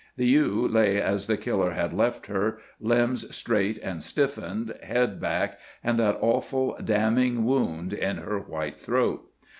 [0.17, 5.59] The ewe lay as the killer had left her, limbs straight and stiffened, head back,
[5.83, 9.29] and that awful, damning wound in her white throat.